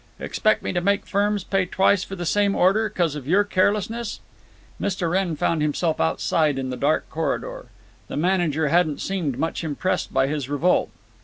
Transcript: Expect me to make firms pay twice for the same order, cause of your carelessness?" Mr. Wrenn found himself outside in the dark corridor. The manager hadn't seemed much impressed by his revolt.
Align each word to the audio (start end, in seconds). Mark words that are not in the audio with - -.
Expect 0.19 0.63
me 0.63 0.73
to 0.73 0.81
make 0.81 1.05
firms 1.05 1.43
pay 1.43 1.67
twice 1.67 2.03
for 2.03 2.15
the 2.15 2.25
same 2.25 2.55
order, 2.55 2.89
cause 2.89 3.13
of 3.13 3.27
your 3.27 3.43
carelessness?" 3.43 4.19
Mr. 4.81 5.11
Wrenn 5.11 5.35
found 5.35 5.61
himself 5.61 6.01
outside 6.01 6.57
in 6.57 6.71
the 6.71 6.75
dark 6.75 7.07
corridor. 7.11 7.67
The 8.07 8.17
manager 8.17 8.69
hadn't 8.69 8.99
seemed 8.99 9.37
much 9.37 9.63
impressed 9.63 10.11
by 10.11 10.25
his 10.25 10.49
revolt. 10.49 10.89